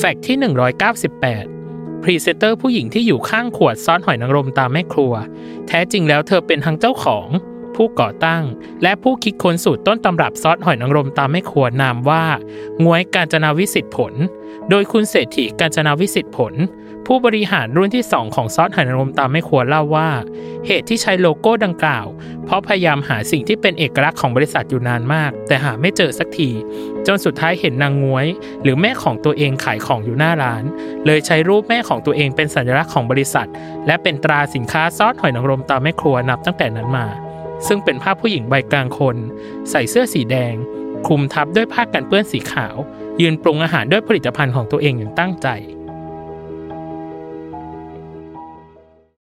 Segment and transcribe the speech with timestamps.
[0.00, 0.36] fact ที่
[1.20, 5.12] 198 พรีเซนเตอร์ผู้หญิงที่อยู่ข้างขวดซอสหอยนางรมตราแม่ครัว
[5.68, 7.28] แท้จริงแล้วเธอเป็นทั้งเจ้าของ
[7.76, 8.42] ผู้ก่อตั้ง
[8.82, 12.24] และผู้คิดค้นสูตรต้นตำรับซอสหอยนางรมตราแม่ครัวนามว่า
[12.84, 14.12] งวยกาญจนาวิสิทธิผล
[14.70, 16.54] โดยคุณเศรษฐีกาญจนาวิสิทธิผล
[17.06, 20.08] ผู้บริหารรุ่นที่ 2 ของซอสหอยนางรมตราแม่ครัวเล่าว่า
[20.66, 22.06] เหตุที่ใช้โลโก้ดังกล่าว
[22.44, 26.50] เพราะพยายามหาสิ่งที่เป็นเอกลักษณ์ของบริษัทอยู่นานมาก แต่หาไม่เจอสักที
[27.06, 28.26] จนสุดท้ายเห็นนางงวย
[28.62, 30.64] หรือแม่ของตัวเองขายของอยู่หน้าร้าน
[31.06, 33.48] เลยใช้รูปแม่ของตัวเองเป็นสัญลักษณ์ของบริษัท
[33.86, 37.06] และเป็นตราสินค้าซอสหอยนางรมตามแม่ครัวนับตั้งแต่นั้นมา
[37.66, 39.16] ซึ่งเป็นภาพผู้หญิงใบกลางคน
[39.70, 40.54] ใส่เสื้อสีแดง
[41.06, 42.76] คลุมทับด้วยผ้ากันเปื้อนสีขาว
[43.20, 45.48] ยืนปรุงอาหารด้วยผลิตภัณฑ์ของตัวเองอย่างตั้งใจ